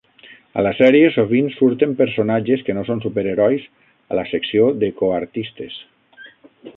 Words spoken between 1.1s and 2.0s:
sovint surten